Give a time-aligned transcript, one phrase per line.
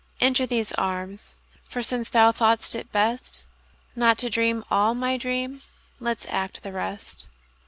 [0.19, 5.61] Enter these arms, for since thou thought'st it bestNot to dream all my dream,
[5.99, 7.27] let's act the rest.